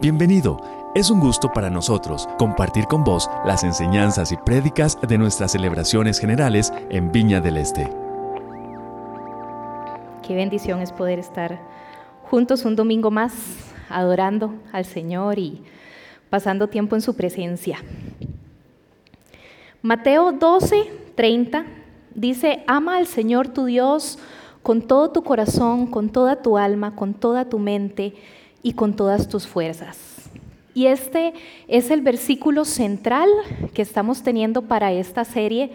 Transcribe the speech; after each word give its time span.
Bienvenido. 0.00 0.60
Es 0.94 1.10
un 1.10 1.18
gusto 1.18 1.50
para 1.52 1.70
nosotros 1.70 2.28
compartir 2.38 2.84
con 2.84 3.02
vos 3.02 3.28
las 3.44 3.64
enseñanzas 3.64 4.30
y 4.30 4.36
prédicas 4.36 4.96
de 5.00 5.18
nuestras 5.18 5.50
celebraciones 5.50 6.20
generales 6.20 6.72
en 6.88 7.10
Viña 7.10 7.40
del 7.40 7.56
Este. 7.56 7.90
Qué 10.24 10.36
bendición 10.36 10.82
es 10.82 10.92
poder 10.92 11.18
estar 11.18 11.60
juntos 12.30 12.64
un 12.64 12.76
domingo 12.76 13.10
más 13.10 13.32
adorando 13.88 14.54
al 14.70 14.84
Señor 14.84 15.40
y 15.40 15.64
pasando 16.30 16.68
tiempo 16.68 16.94
en 16.94 17.02
su 17.02 17.16
presencia. 17.16 17.78
Mateo 19.82 20.30
12, 20.30 20.92
30 21.16 21.66
dice, 22.14 22.62
ama 22.68 22.98
al 22.98 23.08
Señor 23.08 23.48
tu 23.48 23.64
Dios 23.64 24.20
con 24.62 24.82
todo 24.82 25.10
tu 25.10 25.24
corazón, 25.24 25.88
con 25.88 26.10
toda 26.10 26.40
tu 26.40 26.56
alma, 26.56 26.94
con 26.94 27.14
toda 27.14 27.48
tu 27.48 27.58
mente 27.58 28.14
y 28.68 28.74
con 28.74 28.94
todas 28.94 29.30
tus 29.30 29.46
fuerzas. 29.46 30.28
Y 30.74 30.88
este 30.88 31.32
es 31.68 31.90
el 31.90 32.02
versículo 32.02 32.66
central 32.66 33.30
que 33.72 33.80
estamos 33.80 34.22
teniendo 34.22 34.60
para 34.60 34.92
esta 34.92 35.24
serie 35.24 35.72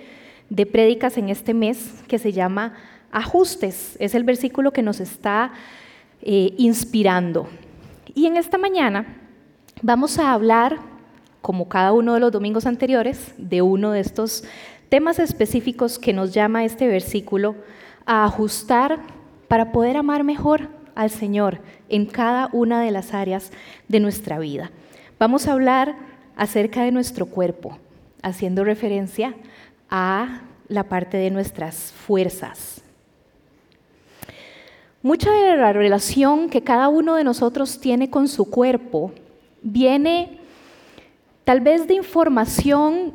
de 0.51 0.67
prédicas 0.67 1.17
en 1.17 1.29
este 1.29 1.55
mes 1.55 2.03
que 2.07 2.19
se 2.19 2.31
llama 2.33 2.75
Ajustes. 3.11 3.97
Es 3.99 4.13
el 4.13 4.23
versículo 4.23 4.71
que 4.71 4.83
nos 4.83 4.99
está 4.99 5.53
eh, 6.21 6.53
inspirando. 6.59 7.47
Y 8.13 8.27
en 8.27 8.37
esta 8.37 8.59
mañana 8.59 9.17
vamos 9.81 10.19
a 10.19 10.31
hablar, 10.31 10.77
como 11.41 11.67
cada 11.67 11.93
uno 11.93 12.13
de 12.13 12.19
los 12.19 12.31
domingos 12.31 12.67
anteriores, 12.67 13.33
de 13.39 13.63
uno 13.63 13.89
de 13.89 14.01
estos 14.01 14.43
temas 14.89 15.17
específicos 15.17 15.97
que 15.97 16.13
nos 16.13 16.31
llama 16.31 16.63
este 16.63 16.85
versículo 16.85 17.55
a 18.05 18.23
ajustar 18.25 18.99
para 19.47 19.71
poder 19.71 19.97
amar 19.97 20.23
mejor 20.23 20.82
al 20.95 21.09
Señor 21.09 21.59
en 21.89 22.05
cada 22.05 22.49
una 22.51 22.81
de 22.81 22.91
las 22.91 23.13
áreas 23.13 23.51
de 23.87 23.99
nuestra 23.99 24.39
vida. 24.39 24.71
Vamos 25.19 25.47
a 25.47 25.53
hablar 25.53 25.95
acerca 26.35 26.83
de 26.83 26.91
nuestro 26.91 27.25
cuerpo, 27.25 27.77
haciendo 28.21 28.63
referencia 28.63 29.35
a 29.89 30.41
la 30.67 30.83
parte 30.83 31.17
de 31.17 31.29
nuestras 31.29 31.91
fuerzas. 31.91 32.81
Mucha 35.01 35.31
de 35.31 35.57
la 35.57 35.73
relación 35.73 36.49
que 36.49 36.63
cada 36.63 36.87
uno 36.87 37.15
de 37.15 37.23
nosotros 37.23 37.79
tiene 37.79 38.09
con 38.09 38.27
su 38.27 38.49
cuerpo 38.49 39.11
viene 39.61 40.39
tal 41.43 41.59
vez 41.59 41.87
de 41.87 41.95
información 41.95 43.13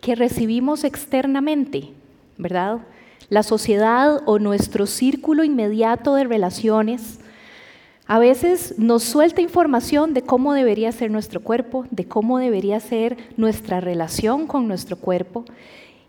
que 0.00 0.14
recibimos 0.14 0.84
externamente, 0.84 1.92
¿verdad? 2.36 2.80
La 3.30 3.42
sociedad 3.42 4.22
o 4.26 4.38
nuestro 4.38 4.86
círculo 4.86 5.44
inmediato 5.44 6.14
de 6.14 6.24
relaciones 6.24 7.20
a 8.06 8.18
veces 8.18 8.74
nos 8.78 9.02
suelta 9.02 9.40
información 9.40 10.12
de 10.12 10.22
cómo 10.22 10.52
debería 10.52 10.92
ser 10.92 11.10
nuestro 11.10 11.40
cuerpo, 11.40 11.86
de 11.90 12.06
cómo 12.06 12.38
debería 12.38 12.78
ser 12.80 13.16
nuestra 13.38 13.80
relación 13.80 14.46
con 14.46 14.68
nuestro 14.68 14.96
cuerpo. 14.96 15.46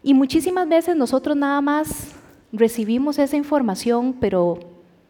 Y 0.04 0.14
muchísimas 0.14 0.68
veces 0.68 0.98
nosotros 0.98 1.38
nada 1.38 1.62
más 1.62 2.12
recibimos 2.52 3.18
esa 3.18 3.38
información, 3.38 4.14
pero 4.20 4.60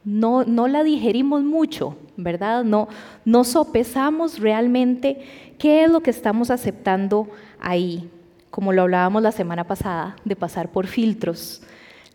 no, 0.04 0.44
no 0.44 0.68
la 0.68 0.84
digerimos 0.84 1.44
mucho, 1.44 1.98
¿verdad? 2.18 2.64
No, 2.64 2.88
no 3.26 3.44
sopesamos 3.44 4.40
realmente 4.40 5.26
qué 5.58 5.86
es 5.86 5.92
lo 5.92 6.02
que 6.02 6.12
estamos 6.12 6.52
aceptando 6.52 7.28
ahí, 7.60 8.12
como 8.52 8.72
lo 8.74 8.84
hablábamos 8.84 9.24
la 9.24 9.32
semana 9.32 9.64
pasada, 9.64 10.18
de 10.24 10.36
pasar 10.36 10.72
por 10.72 10.86
filtros 10.86 11.64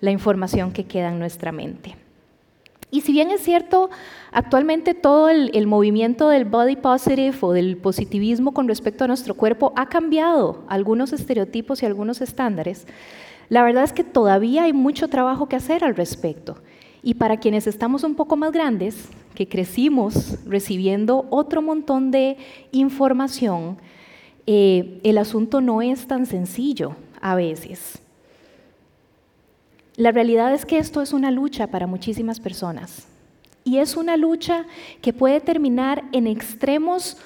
la 0.01 0.11
información 0.11 0.73
que 0.73 0.85
queda 0.85 1.09
en 1.09 1.19
nuestra 1.19 1.53
mente. 1.53 1.97
Y 2.91 3.03
si 3.03 3.13
bien 3.13 3.31
es 3.31 3.41
cierto, 3.43 3.89
actualmente 4.33 4.95
todo 4.95 5.29
el, 5.29 5.67
movimiento 5.67 6.29
del 6.29 6.45
body 6.45 6.77
positive 6.77 7.37
o 7.41 7.53
del 7.53 7.77
positivismo 7.77 8.53
con 8.53 8.67
respecto 8.67 9.05
a 9.05 9.07
nuestro 9.07 9.35
cuerpo 9.35 9.73
ha 9.77 9.89
cambiado 9.89 10.65
algunos 10.69 11.13
estereotipos 11.13 11.83
y 11.83 11.87
algunos 11.87 12.21
estándares, 12.21 12.87
la 13.49 13.63
verdad 13.63 13.85
es 13.85 13.93
que 13.93 14.05
todavía 14.05 14.65
hay 14.65 14.73
mucho 14.73 15.09
trabajo 15.09 15.49
que 15.49 15.57
hacer 15.57 15.85
al 15.85 15.95
respecto. 15.95 16.57
Y 17.03 17.15
para 17.15 17.39
quienes 17.39 17.67
estamos 17.67 18.03
un 18.03 18.15
poco 18.15 18.37
más 18.37 18.53
grandes, 18.53 19.09
que 19.35 19.49
crecimos 19.49 20.39
recibiendo 20.45 21.27
otro 21.31 21.63
montón 21.63 22.11
de 22.11 22.37
información, 22.73 23.79
eh, 24.47 25.01
el 25.05 25.19
asunto 25.19 25.61
no 25.61 25.81
es 25.81 26.07
tan 26.07 26.27
sencillo 26.27 26.97
a 27.21 27.37
veces. 27.37 28.03
La 30.01 30.13
realidad 30.13 30.55
es 30.55 30.65
que 30.65 30.79
esto 30.79 31.03
es 31.03 31.13
una 31.13 31.31
lucha 31.31 31.67
para 31.67 31.87
muchísimas 31.87 32.41
personas. 32.41 33.07
Y 33.65 33.77
es 33.81 33.99
una 33.99 34.17
lucha 34.17 34.65
que 35.03 35.13
puede 35.13 35.43
terminar 35.43 36.05
en 36.13 36.27
extremos, 36.27 37.19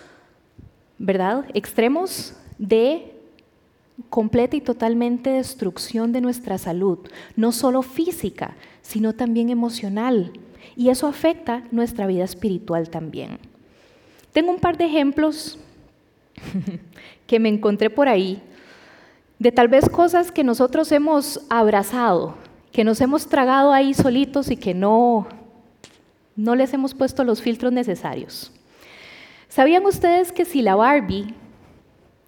¿verdad? 0.99 1.45
Extremos 1.55 2.35
de 2.59 3.13
completa 4.11 4.57
y 4.57 4.61
totalmente 4.61 5.31
destrucción 5.31 6.11
de 6.11 6.21
nuestra 6.21 6.59
salud, 6.59 6.99
no 7.37 7.53
solo 7.53 7.81
física, 7.83 8.57
sino 8.83 9.13
también 9.13 9.51
emocional. 9.51 10.33
Y 10.75 10.89
eso 10.89 11.07
afecta 11.07 11.63
nuestra 11.71 12.09
vida 12.09 12.25
espiritual 12.25 12.91
también. 12.91 13.39
Tengo 14.33 14.51
un 14.51 14.59
par 14.59 14.77
de 14.77 14.87
ejemplos 14.87 15.61
que 17.29 17.39
me 17.39 17.51
encontré 17.51 17.89
por 17.89 18.09
ahí 18.09 18.43
de 19.39 19.53
tal 19.53 19.69
vez 19.69 19.89
cosas 19.89 20.33
que 20.33 20.43
nosotros 20.43 20.91
hemos 20.91 21.41
abrazado 21.49 22.43
que 22.75 22.83
nos 22.83 23.01
hemos 23.01 23.29
tragado 23.29 23.73
ahí 23.73 23.95
solitos 23.95 24.51
y 24.51 24.57
que 24.57 24.75
no, 24.75 25.29
no 26.35 26.57
les 26.57 26.75
hemos 26.75 26.93
puesto 26.93 27.23
los 27.23 27.41
filtros 27.41 27.73
necesarios. 27.73 28.51
¿Sabían 29.47 29.87
ustedes 29.87 30.33
que 30.33 30.45
si 30.45 30.61
la 30.61 30.75
Barbie, 30.75 31.33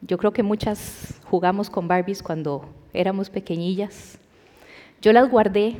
yo 0.02 0.16
creo 0.18 0.32
que 0.32 0.44
muchas 0.44 1.20
jugamos 1.24 1.68
con 1.68 1.88
Barbies 1.88 2.22
cuando 2.22 2.64
éramos 2.94 3.28
pequeñillas, 3.28 4.20
yo 5.02 5.12
las 5.12 5.28
guardé 5.28 5.78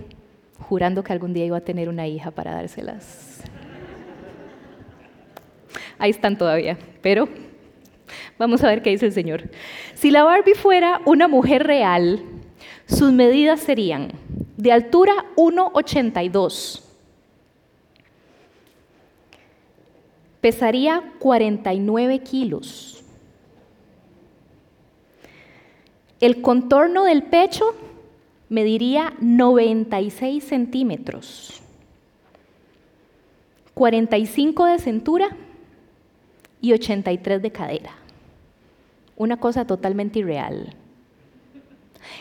jurando 0.59 1.05
que 1.05 1.13
algún 1.13 1.33
día 1.33 1.45
iba 1.45 1.59
a 1.59 1.61
tener 1.61 1.89
una 1.89 2.09
hija 2.09 2.33
para 2.33 2.53
dárselas. 2.53 3.45
Ahí 5.97 6.11
están 6.11 6.37
todavía, 6.37 6.77
pero 7.03 7.29
vamos 8.37 8.65
a 8.65 8.67
ver 8.67 8.83
qué 8.83 8.91
dice 8.91 9.07
el 9.07 9.13
Señor. 9.13 9.49
Si 9.95 10.11
la 10.11 10.25
Barbie 10.25 10.55
fuera 10.55 11.03
una 11.05 11.29
mujer 11.29 11.65
real, 11.69 12.21
sus 12.87 13.13
medidas 13.13 13.61
serían 13.61 14.26
de 14.57 14.73
altura 14.73 15.13
1,82. 15.37 16.83
Pesaría 20.41 21.13
49 21.19 22.21
kilos. 22.21 23.05
El 26.21 26.41
contorno 26.41 27.05
del 27.05 27.25
pecho 27.25 27.75
mediría 28.49 29.13
96 29.21 30.43
centímetros. 30.45 31.61
45 33.75 34.65
de 34.65 34.79
cintura 34.79 35.37
y 36.63 36.73
83 36.73 37.43
de 37.43 37.51
cadera. 37.51 37.93
Una 39.17 39.39
cosa 39.39 39.67
totalmente 39.67 40.21
irreal. 40.21 40.75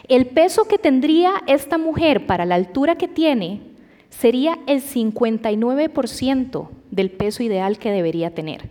El 0.08 0.28
peso 0.28 0.68
que 0.68 0.78
tendría 0.78 1.44
esta 1.48 1.78
mujer 1.78 2.26
para 2.26 2.46
la 2.46 2.56
altura 2.56 2.96
que 2.96 3.08
tiene 3.08 3.62
sería 4.10 4.58
el 4.68 4.82
59% 4.82 6.70
del 6.92 7.12
peso 7.12 7.44
ideal 7.44 7.78
que 7.78 7.92
debería 7.92 8.34
tener. 8.34 8.70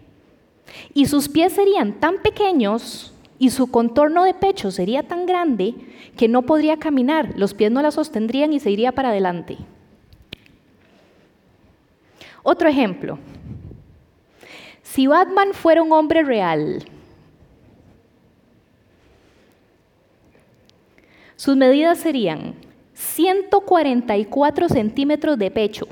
Y 0.94 1.06
sus 1.06 1.28
pies 1.28 1.52
serían 1.52 2.00
tan 2.00 2.22
pequeños 2.22 3.12
y 3.38 3.50
su 3.50 3.70
contorno 3.70 4.24
de 4.24 4.34
pecho 4.34 4.70
sería 4.70 5.02
tan 5.02 5.26
grande 5.26 5.74
que 6.16 6.28
no 6.28 6.42
podría 6.42 6.78
caminar, 6.78 7.34
los 7.36 7.54
pies 7.54 7.70
no 7.70 7.82
la 7.82 7.90
sostendrían 7.90 8.52
y 8.52 8.60
se 8.60 8.70
iría 8.70 8.92
para 8.92 9.10
adelante. 9.10 9.58
Otro 12.42 12.68
ejemplo. 12.68 13.18
Si 14.82 15.06
Batman 15.06 15.52
fuera 15.52 15.82
un 15.82 15.92
hombre 15.92 16.22
real, 16.22 16.84
Sus 21.36 21.56
medidas 21.56 21.98
serían 21.98 22.54
144 22.94 24.68
centímetros 24.68 25.38
de 25.38 25.50
pecho, 25.50 25.88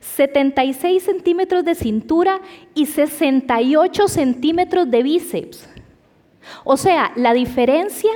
76 0.00 1.02
centímetros 1.02 1.64
de 1.64 1.74
cintura 1.74 2.40
y 2.74 2.86
68 2.86 4.08
centímetros 4.08 4.90
de 4.90 5.02
bíceps. 5.02 5.68
O 6.64 6.76
sea, 6.76 7.12
la 7.14 7.34
diferencia 7.34 8.10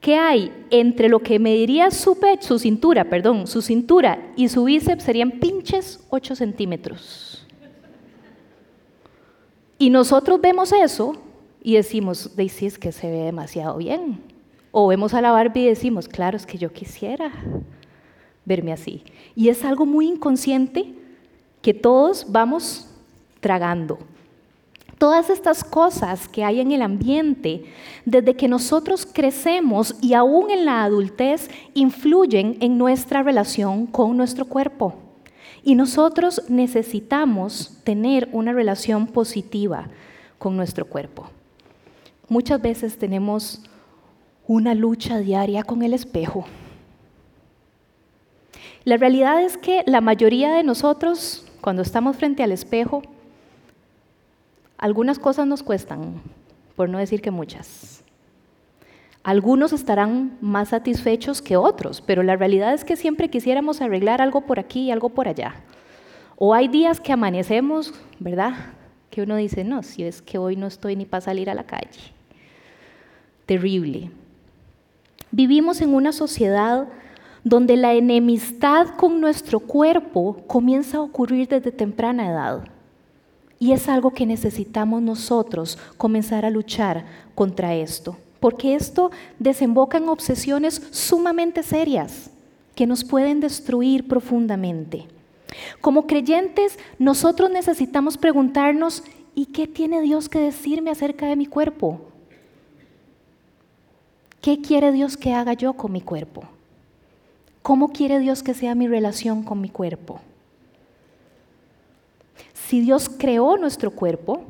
que 0.00 0.16
hay 0.16 0.52
entre 0.70 1.08
lo 1.08 1.18
que 1.18 1.40
mediría 1.40 1.90
su 1.90 2.20
pecho, 2.20 2.46
su 2.46 2.58
cintura, 2.60 3.04
perdón, 3.04 3.48
su 3.48 3.62
cintura 3.62 4.32
y 4.36 4.48
su 4.48 4.64
bíceps 4.64 5.02
serían 5.02 5.32
pinches 5.32 6.04
8 6.10 6.36
centímetros. 6.36 7.44
Y 9.76 9.90
nosotros 9.90 10.40
vemos 10.40 10.72
eso 10.72 11.16
y 11.62 11.74
decimos, 11.74 12.36
Daisy, 12.36 12.66
es 12.66 12.78
que 12.78 12.92
se 12.92 13.10
ve 13.10 13.24
demasiado 13.24 13.76
bien. 13.76 14.20
O 14.70 14.88
vemos 14.88 15.14
a 15.14 15.20
la 15.20 15.32
Barbie 15.32 15.62
y 15.62 15.68
decimos, 15.68 16.08
claro, 16.08 16.36
es 16.36 16.46
que 16.46 16.58
yo 16.58 16.72
quisiera 16.72 17.32
verme 18.44 18.72
así. 18.72 19.02
Y 19.34 19.48
es 19.48 19.64
algo 19.64 19.86
muy 19.86 20.08
inconsciente 20.08 20.94
que 21.62 21.74
todos 21.74 22.26
vamos 22.28 22.88
tragando. 23.40 23.98
Todas 24.98 25.30
estas 25.30 25.62
cosas 25.62 26.26
que 26.26 26.44
hay 26.44 26.60
en 26.60 26.72
el 26.72 26.82
ambiente, 26.82 27.64
desde 28.04 28.34
que 28.34 28.48
nosotros 28.48 29.06
crecemos 29.06 29.94
y 30.00 30.14
aún 30.14 30.50
en 30.50 30.64
la 30.64 30.82
adultez, 30.82 31.48
influyen 31.74 32.56
en 32.60 32.78
nuestra 32.78 33.22
relación 33.22 33.86
con 33.86 34.16
nuestro 34.16 34.44
cuerpo. 34.44 34.94
Y 35.62 35.76
nosotros 35.76 36.42
necesitamos 36.48 37.78
tener 37.84 38.28
una 38.32 38.52
relación 38.52 39.06
positiva 39.06 39.88
con 40.38 40.56
nuestro 40.56 40.84
cuerpo. 40.86 41.30
Muchas 42.28 42.60
veces 42.60 42.98
tenemos 42.98 43.62
una 44.46 44.74
lucha 44.74 45.18
diaria 45.18 45.62
con 45.62 45.82
el 45.82 45.94
espejo. 45.94 46.44
La 48.84 48.96
realidad 48.96 49.42
es 49.42 49.56
que 49.56 49.82
la 49.86 50.00
mayoría 50.00 50.52
de 50.52 50.62
nosotros, 50.62 51.46
cuando 51.60 51.82
estamos 51.82 52.16
frente 52.16 52.42
al 52.42 52.52
espejo, 52.52 53.02
algunas 54.76 55.18
cosas 55.18 55.46
nos 55.46 55.62
cuestan, 55.62 56.20
por 56.76 56.88
no 56.88 56.98
decir 56.98 57.20
que 57.22 57.30
muchas. 57.30 58.02
Algunos 59.22 59.72
estarán 59.72 60.36
más 60.40 60.68
satisfechos 60.68 61.42
que 61.42 61.56
otros, 61.56 62.00
pero 62.00 62.22
la 62.22 62.36
realidad 62.36 62.72
es 62.74 62.84
que 62.84 62.96
siempre 62.96 63.30
quisiéramos 63.30 63.80
arreglar 63.80 64.22
algo 64.22 64.42
por 64.42 64.58
aquí 64.58 64.82
y 64.82 64.90
algo 64.90 65.08
por 65.08 65.28
allá. 65.28 65.54
O 66.36 66.54
hay 66.54 66.68
días 66.68 67.00
que 67.00 67.12
amanecemos, 67.12 67.92
¿verdad? 68.18 68.52
Que 69.10 69.22
uno 69.22 69.36
dice, 69.36 69.64
no, 69.64 69.82
si 69.82 70.04
es 70.04 70.22
que 70.22 70.38
hoy 70.38 70.56
no 70.56 70.66
estoy 70.66 70.94
ni 70.94 71.04
para 71.04 71.22
salir 71.22 71.50
a 71.50 71.54
la 71.54 71.64
calle. 71.64 72.17
Terrible. 73.48 74.10
Vivimos 75.30 75.80
en 75.80 75.94
una 75.94 76.12
sociedad 76.12 76.86
donde 77.44 77.78
la 77.78 77.94
enemistad 77.94 78.88
con 78.88 79.22
nuestro 79.22 79.60
cuerpo 79.60 80.42
comienza 80.46 80.98
a 80.98 81.00
ocurrir 81.00 81.48
desde 81.48 81.72
temprana 81.72 82.28
edad. 82.28 82.64
Y 83.58 83.72
es 83.72 83.88
algo 83.88 84.10
que 84.10 84.26
necesitamos 84.26 85.00
nosotros 85.00 85.78
comenzar 85.96 86.44
a 86.44 86.50
luchar 86.50 87.06
contra 87.34 87.74
esto, 87.74 88.18
porque 88.38 88.74
esto 88.74 89.12
desemboca 89.38 89.96
en 89.96 90.10
obsesiones 90.10 90.86
sumamente 90.90 91.62
serias 91.62 92.30
que 92.74 92.86
nos 92.86 93.02
pueden 93.02 93.40
destruir 93.40 94.06
profundamente. 94.08 95.06
Como 95.80 96.06
creyentes, 96.06 96.78
nosotros 96.98 97.48
necesitamos 97.50 98.18
preguntarnos, 98.18 99.04
¿y 99.34 99.46
qué 99.46 99.66
tiene 99.66 100.02
Dios 100.02 100.28
que 100.28 100.38
decirme 100.38 100.90
acerca 100.90 101.24
de 101.24 101.36
mi 101.36 101.46
cuerpo? 101.46 102.07
¿Qué 104.40 104.60
quiere 104.60 104.92
Dios 104.92 105.16
que 105.16 105.32
haga 105.32 105.52
yo 105.54 105.72
con 105.72 105.92
mi 105.92 106.00
cuerpo? 106.00 106.42
¿Cómo 107.62 107.88
quiere 107.88 108.18
Dios 108.20 108.42
que 108.42 108.54
sea 108.54 108.74
mi 108.74 108.86
relación 108.86 109.42
con 109.42 109.60
mi 109.60 109.68
cuerpo? 109.68 110.20
Si 112.54 112.80
Dios 112.80 113.08
creó 113.08 113.56
nuestro 113.56 113.90
cuerpo, 113.90 114.42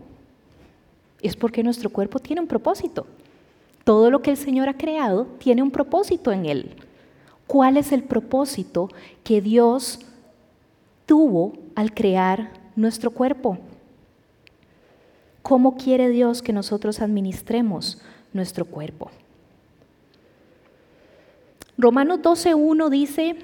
es 1.23 1.37
porque 1.37 1.63
nuestro 1.63 1.91
cuerpo 1.91 2.19
tiene 2.19 2.43
un 2.43 2.49
propósito. 2.49 3.07
Todo 3.85 4.11
lo 4.11 4.21
que 4.21 4.31
el 4.31 4.37
Señor 4.37 4.69
ha 4.69 4.77
creado 4.77 5.25
tiene 5.39 5.63
un 5.63 5.71
propósito 5.71 6.33
en 6.33 6.45
él. 6.45 6.77
¿Cuál 7.47 7.79
es 7.79 7.93
el 7.93 8.03
propósito 8.03 8.89
que 9.25 9.41
Dios 9.41 10.01
tuvo 11.07 11.55
al 11.75 11.95
crear 11.95 12.53
nuestro 12.77 13.11
cuerpo? 13.11 13.57
¿Cómo 15.43 15.77
quiere 15.77 16.11
Dios 16.11 16.43
que 16.43 16.53
nosotros 16.53 17.01
administremos 17.01 18.03
nuestro 18.35 18.67
cuerpo? 18.67 19.11
Romanos 21.79 22.19
12.1 22.23 22.89
dice, 22.91 23.37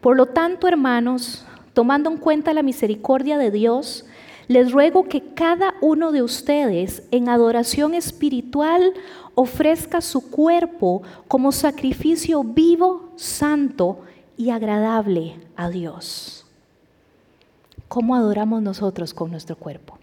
por 0.00 0.16
lo 0.16 0.24
tanto, 0.24 0.66
hermanos, 0.66 1.44
tomando 1.74 2.10
en 2.10 2.16
cuenta 2.16 2.54
la 2.54 2.62
misericordia 2.62 3.36
de 3.36 3.50
Dios, 3.50 4.06
les 4.48 4.72
ruego 4.72 5.08
que 5.08 5.34
cada 5.34 5.74
uno 5.82 6.10
de 6.10 6.22
ustedes 6.22 7.02
en 7.10 7.28
adoración 7.28 7.92
espiritual 7.92 8.94
ofrezca 9.34 10.00
su 10.00 10.30
cuerpo 10.30 11.02
como 11.28 11.52
sacrificio 11.52 12.42
vivo, 12.44 13.10
santo 13.16 14.00
y 14.38 14.48
agradable 14.50 15.38
a 15.54 15.68
Dios. 15.68 16.46
¿Cómo 17.88 18.14
adoramos 18.14 18.62
nosotros 18.62 19.12
con 19.12 19.30
nuestro 19.30 19.54
cuerpo? 19.56 19.98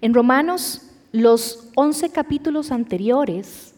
En 0.00 0.12
Romanos, 0.12 0.82
los 1.12 1.68
11 1.76 2.10
capítulos 2.10 2.72
anteriores, 2.72 3.75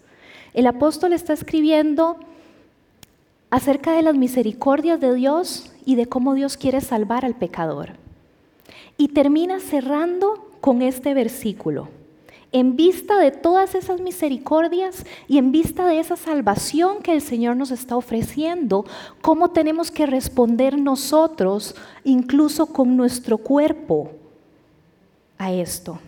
el 0.59 0.67
apóstol 0.67 1.13
está 1.13 1.35
escribiendo 1.35 2.17
acerca 3.49 3.93
de 3.93 4.03
las 4.03 4.17
misericordias 4.17 4.99
de 4.99 5.15
Dios 5.15 5.73
y 5.87 5.95
de 5.95 6.07
cómo 6.07 6.35
Dios 6.35 6.57
quiere 6.57 6.81
salvar 6.81 7.25
al 7.25 7.37
pecador. 7.37 7.91
Y 8.97 9.07
termina 9.07 9.61
cerrando 9.61 10.51
con 10.61 10.83
este 10.83 11.15
versículo. 11.15 11.91
En 12.51 12.75
vista 12.75 13.21
de 13.21 13.31
todas 13.31 13.77
esas 13.77 14.01
misericordias 14.01 15.07
y 15.29 15.39
en 15.39 15.53
vista 15.53 15.87
de 15.87 16.01
esa 16.01 16.17
salvación 16.17 17.03
que 17.05 17.13
el 17.13 17.23
Señor 17.23 17.55
nos 17.55 17.71
está 17.71 17.97
ofreciendo, 17.97 18.85
¿cómo 19.21 19.53
tenemos 19.53 19.93
que 19.93 20.07
responder 20.07 20.77
nosotros, 20.77 21.77
incluso 22.03 22.67
con 22.67 22.97
nuestro 22.97 23.39
cuerpo, 23.39 24.11
a 25.39 25.53
esto? 25.53 26.01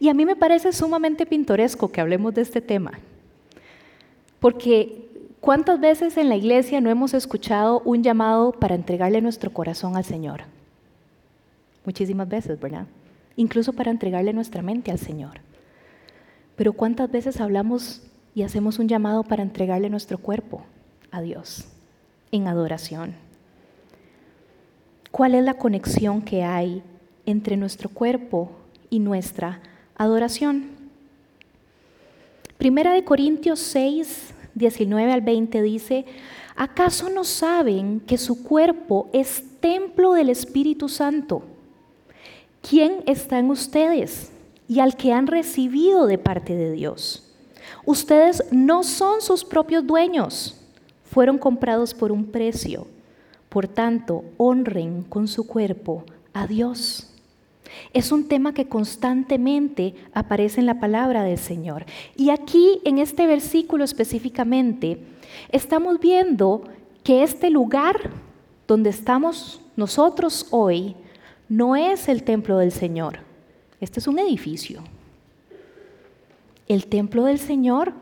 Y 0.00 0.08
a 0.08 0.14
mí 0.14 0.26
me 0.26 0.34
parece 0.34 0.72
sumamente 0.72 1.24
pintoresco 1.24 1.92
que 1.92 2.00
hablemos 2.00 2.34
de 2.34 2.42
este 2.42 2.60
tema, 2.60 2.98
porque 4.44 5.00
¿Cuántas 5.40 5.80
veces 5.80 6.18
en 6.18 6.28
la 6.28 6.36
iglesia 6.36 6.80
no 6.82 6.90
hemos 6.90 7.14
escuchado 7.14 7.80
un 7.84 8.02
llamado 8.02 8.52
para 8.52 8.74
entregarle 8.74 9.22
nuestro 9.22 9.50
corazón 9.50 9.96
al 9.96 10.04
Señor? 10.04 10.42
Muchísimas 11.84 12.28
veces, 12.28 12.60
¿verdad? 12.60 12.86
Incluso 13.36 13.72
para 13.72 13.90
entregarle 13.90 14.34
nuestra 14.34 14.62
mente 14.62 14.90
al 14.90 14.98
Señor. 14.98 15.40
Pero 16.56 16.72
¿cuántas 16.74 17.10
veces 17.10 17.42
hablamos 17.42 18.02
y 18.34 18.42
hacemos 18.42 18.78
un 18.78 18.88
llamado 18.88 19.22
para 19.22 19.42
entregarle 19.42 19.88
nuestro 19.90 20.16
cuerpo 20.16 20.62
a 21.10 21.22
Dios 21.22 21.66
en 22.30 22.46
adoración? 22.46 23.14
¿Cuál 25.10 25.34
es 25.34 25.44
la 25.44 25.54
conexión 25.54 26.20
que 26.22 26.42
hay 26.42 26.82
entre 27.24 27.58
nuestro 27.58 27.88
cuerpo 27.90 28.50
y 28.88 28.98
nuestra 28.98 29.60
adoración? 29.96 30.68
Primera 32.56 32.94
de 32.94 33.04
Corintios 33.04 33.58
6, 33.58 34.33
19 34.54 35.12
al 35.12 35.20
20 35.20 35.62
dice, 35.62 36.04
¿acaso 36.56 37.08
no 37.10 37.24
saben 37.24 38.00
que 38.00 38.18
su 38.18 38.42
cuerpo 38.42 39.08
es 39.12 39.44
templo 39.60 40.12
del 40.12 40.30
Espíritu 40.30 40.88
Santo? 40.88 41.42
¿Quién 42.68 43.02
está 43.06 43.38
en 43.38 43.50
ustedes 43.50 44.32
y 44.68 44.80
al 44.80 44.96
que 44.96 45.12
han 45.12 45.26
recibido 45.26 46.06
de 46.06 46.18
parte 46.18 46.54
de 46.54 46.72
Dios? 46.72 47.32
Ustedes 47.84 48.44
no 48.50 48.82
son 48.82 49.20
sus 49.20 49.44
propios 49.44 49.86
dueños, 49.86 50.56
fueron 51.04 51.38
comprados 51.38 51.92
por 51.94 52.12
un 52.12 52.26
precio. 52.26 52.86
Por 53.48 53.68
tanto, 53.68 54.24
honren 54.36 55.02
con 55.02 55.28
su 55.28 55.46
cuerpo 55.46 56.04
a 56.32 56.46
Dios. 56.46 57.13
Es 57.94 58.10
un 58.10 58.26
tema 58.26 58.52
que 58.52 58.68
constantemente 58.68 59.94
aparece 60.12 60.60
en 60.60 60.66
la 60.66 60.80
palabra 60.80 61.22
del 61.22 61.38
Señor. 61.38 61.86
Y 62.16 62.30
aquí, 62.30 62.80
en 62.84 62.98
este 62.98 63.26
versículo 63.26 63.84
específicamente, 63.84 64.98
estamos 65.50 66.00
viendo 66.00 66.64
que 67.04 67.22
este 67.22 67.50
lugar 67.50 68.10
donde 68.66 68.90
estamos 68.90 69.60
nosotros 69.76 70.48
hoy 70.50 70.96
no 71.48 71.76
es 71.76 72.08
el 72.08 72.24
templo 72.24 72.58
del 72.58 72.72
Señor. 72.72 73.20
Este 73.80 74.00
es 74.00 74.08
un 74.08 74.18
edificio. 74.18 74.82
El 76.66 76.86
templo 76.86 77.24
del 77.24 77.38
Señor 77.38 77.92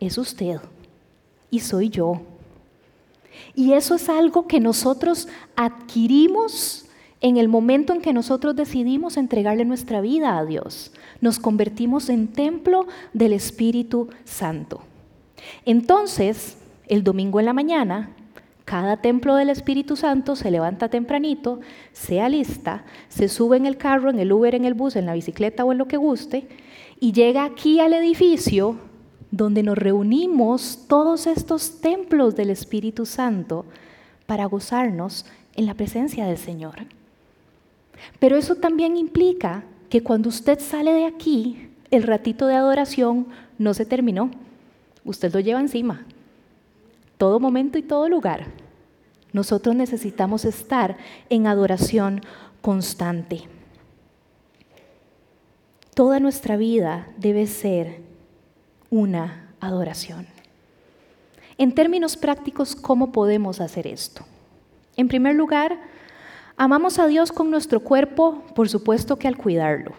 es 0.00 0.16
usted 0.16 0.60
y 1.50 1.60
soy 1.60 1.90
yo. 1.90 2.22
Y 3.54 3.74
eso 3.74 3.96
es 3.96 4.08
algo 4.08 4.46
que 4.46 4.60
nosotros 4.60 5.28
adquirimos 5.54 6.87
en 7.20 7.36
el 7.36 7.48
momento 7.48 7.92
en 7.92 8.00
que 8.00 8.12
nosotros 8.12 8.54
decidimos 8.54 9.16
entregarle 9.16 9.64
nuestra 9.64 10.00
vida 10.00 10.38
a 10.38 10.44
Dios, 10.44 10.92
nos 11.20 11.38
convertimos 11.38 12.08
en 12.08 12.28
templo 12.28 12.86
del 13.12 13.32
Espíritu 13.32 14.08
Santo. 14.24 14.80
Entonces, 15.64 16.58
el 16.86 17.02
domingo 17.02 17.40
en 17.40 17.46
la 17.46 17.52
mañana, 17.52 18.10
cada 18.64 18.98
templo 18.98 19.34
del 19.34 19.50
Espíritu 19.50 19.96
Santo 19.96 20.36
se 20.36 20.50
levanta 20.50 20.90
tempranito, 20.90 21.60
se 21.92 22.20
alista, 22.20 22.84
se 23.08 23.28
sube 23.28 23.56
en 23.56 23.66
el 23.66 23.78
carro, 23.78 24.10
en 24.10 24.18
el 24.18 24.32
Uber, 24.32 24.54
en 24.54 24.64
el 24.64 24.74
bus, 24.74 24.94
en 24.94 25.06
la 25.06 25.14
bicicleta 25.14 25.64
o 25.64 25.72
en 25.72 25.78
lo 25.78 25.88
que 25.88 25.96
guste, 25.96 26.46
y 27.00 27.12
llega 27.12 27.44
aquí 27.44 27.80
al 27.80 27.94
edificio 27.94 28.76
donde 29.30 29.62
nos 29.62 29.76
reunimos 29.76 30.84
todos 30.88 31.26
estos 31.26 31.80
templos 31.80 32.36
del 32.36 32.50
Espíritu 32.50 33.06
Santo 33.06 33.64
para 34.26 34.46
gozarnos 34.46 35.26
en 35.54 35.66
la 35.66 35.74
presencia 35.74 36.26
del 36.26 36.38
Señor. 36.38 36.97
Pero 38.18 38.36
eso 38.36 38.56
también 38.56 38.96
implica 38.96 39.64
que 39.88 40.02
cuando 40.02 40.28
usted 40.28 40.60
sale 40.60 40.92
de 40.92 41.06
aquí, 41.06 41.70
el 41.90 42.02
ratito 42.02 42.46
de 42.46 42.54
adoración 42.54 43.26
no 43.58 43.74
se 43.74 43.86
terminó. 43.86 44.30
Usted 45.04 45.32
lo 45.32 45.40
lleva 45.40 45.60
encima, 45.60 46.04
todo 47.16 47.40
momento 47.40 47.78
y 47.78 47.82
todo 47.82 48.08
lugar. 48.08 48.46
Nosotros 49.32 49.74
necesitamos 49.74 50.44
estar 50.44 50.96
en 51.28 51.46
adoración 51.46 52.22
constante. 52.60 53.42
Toda 55.94 56.20
nuestra 56.20 56.56
vida 56.56 57.08
debe 57.16 57.46
ser 57.46 58.00
una 58.90 59.52
adoración. 59.60 60.26
En 61.58 61.74
términos 61.74 62.16
prácticos, 62.16 62.76
¿cómo 62.76 63.10
podemos 63.10 63.60
hacer 63.60 63.86
esto? 63.86 64.24
En 64.96 65.08
primer 65.08 65.34
lugar, 65.34 65.78
amamos 66.58 66.98
a 66.98 67.06
Dios 67.06 67.32
con 67.32 67.50
nuestro 67.50 67.80
cuerpo, 67.80 68.42
por 68.54 68.68
supuesto 68.68 69.16
que 69.16 69.28
al 69.28 69.36
cuidarlo. 69.36 69.92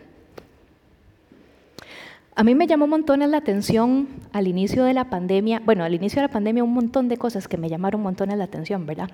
A 2.35 2.43
mí 2.43 2.53
me 2.53 2.67
llamó 2.67 2.85
un 2.85 2.91
montón 2.91 3.19
la 3.19 3.37
atención 3.37 4.07
al 4.31 4.47
inicio 4.47 4.83
de 4.83 4.93
la 4.93 5.09
pandemia, 5.09 5.61
bueno, 5.65 5.83
al 5.83 5.95
inicio 5.95 6.21
de 6.21 6.27
la 6.27 6.33
pandemia 6.33 6.63
un 6.63 6.73
montón 6.73 7.07
de 7.09 7.17
cosas 7.17 7.47
que 7.47 7.57
me 7.57 7.69
llamaron 7.69 7.99
un 7.99 8.03
montón 8.03 8.29
la 8.29 8.43
atención, 8.43 8.85
¿verdad? 8.85 9.09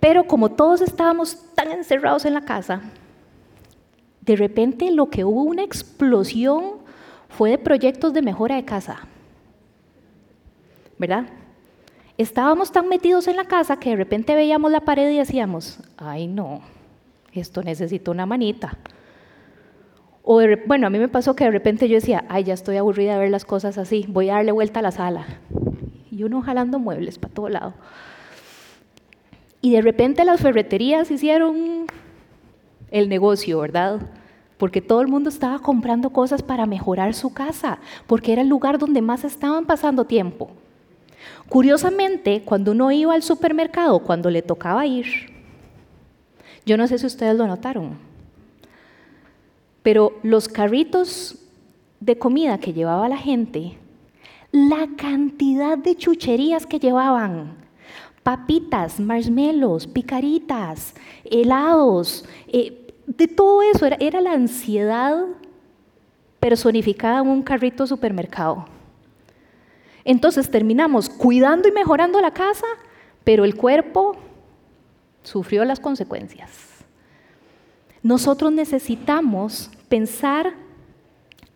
Pero 0.00 0.24
como 0.24 0.50
todos 0.50 0.82
estábamos 0.82 1.38
tan 1.54 1.72
encerrados 1.72 2.24
en 2.24 2.34
la 2.34 2.42
casa, 2.42 2.82
de 4.20 4.36
repente 4.36 4.90
lo 4.90 5.08
que 5.10 5.24
hubo 5.24 5.42
una 5.42 5.62
explosión 5.62 6.74
fue 7.28 7.50
de 7.50 7.58
proyectos 7.58 8.12
de 8.12 8.22
mejora 8.22 8.56
de 8.56 8.64
casa, 8.64 9.00
¿verdad? 10.98 11.26
Estábamos 12.18 12.72
tan 12.72 12.88
metidos 12.88 13.28
en 13.28 13.36
la 13.36 13.44
casa 13.44 13.78
que 13.78 13.90
de 13.90 13.96
repente 13.96 14.34
veíamos 14.34 14.70
la 14.70 14.80
pared 14.80 15.10
y 15.10 15.18
decíamos, 15.18 15.80
ay 15.96 16.26
no, 16.26 16.62
esto 17.32 17.62
necesita 17.62 18.10
una 18.10 18.26
manita 18.26 18.78
o 20.28 20.40
bueno, 20.66 20.88
a 20.88 20.90
mí 20.90 20.98
me 20.98 21.06
pasó 21.06 21.36
que 21.36 21.44
de 21.44 21.52
repente 21.52 21.88
yo 21.88 21.94
decía, 21.94 22.24
ay, 22.28 22.42
ya 22.42 22.54
estoy 22.54 22.76
aburrida 22.78 23.12
de 23.12 23.20
ver 23.20 23.30
las 23.30 23.44
cosas 23.44 23.78
así, 23.78 24.06
voy 24.08 24.28
a 24.28 24.34
darle 24.34 24.50
vuelta 24.50 24.80
a 24.80 24.82
la 24.82 24.90
sala. 24.90 25.24
Y 26.10 26.24
uno 26.24 26.42
jalando 26.42 26.80
muebles 26.80 27.16
para 27.16 27.32
todo 27.32 27.48
lado. 27.48 27.74
Y 29.60 29.70
de 29.70 29.82
repente 29.82 30.24
las 30.24 30.40
ferreterías 30.40 31.12
hicieron 31.12 31.86
el 32.90 33.08
negocio, 33.08 33.60
¿verdad? 33.60 34.00
Porque 34.58 34.82
todo 34.82 35.00
el 35.00 35.06
mundo 35.06 35.28
estaba 35.28 35.60
comprando 35.60 36.10
cosas 36.10 36.42
para 36.42 36.66
mejorar 36.66 37.14
su 37.14 37.32
casa, 37.32 37.78
porque 38.08 38.32
era 38.32 38.42
el 38.42 38.48
lugar 38.48 38.78
donde 38.78 39.02
más 39.02 39.22
estaban 39.22 39.64
pasando 39.64 40.06
tiempo. 40.06 40.50
Curiosamente, 41.48 42.42
cuando 42.44 42.72
uno 42.72 42.90
iba 42.90 43.14
al 43.14 43.22
supermercado, 43.22 44.00
cuando 44.00 44.30
le 44.30 44.42
tocaba 44.42 44.86
ir, 44.86 45.06
yo 46.64 46.76
no 46.76 46.86
sé 46.88 46.98
si 46.98 47.06
ustedes 47.06 47.36
lo 47.36 47.46
notaron, 47.46 47.98
pero 49.82 50.18
los 50.24 50.48
carritos 50.48 51.38
de 52.00 52.18
comida 52.18 52.58
que 52.58 52.72
llevaba 52.72 53.08
la 53.08 53.16
gente, 53.16 53.78
la 54.50 54.88
cantidad 54.96 55.78
de 55.78 55.96
chucherías 55.96 56.66
que 56.66 56.80
llevaban, 56.80 57.54
papitas, 58.24 58.98
marshmallows, 58.98 59.86
picaritas, 59.86 60.94
helados, 61.24 62.24
eh, 62.48 62.92
de 63.06 63.28
todo 63.28 63.62
eso, 63.62 63.86
era, 63.86 63.96
era 64.00 64.20
la 64.20 64.32
ansiedad 64.32 65.24
personificada 66.40 67.20
en 67.20 67.28
un 67.28 67.42
carrito 67.42 67.86
supermercado. 67.86 68.75
Entonces 70.06 70.48
terminamos 70.52 71.10
cuidando 71.10 71.68
y 71.68 71.72
mejorando 71.72 72.20
la 72.20 72.30
casa, 72.30 72.64
pero 73.24 73.44
el 73.44 73.56
cuerpo 73.56 74.16
sufrió 75.24 75.64
las 75.64 75.80
consecuencias. 75.80 76.52
Nosotros 78.04 78.52
necesitamos 78.52 79.68
pensar 79.88 80.54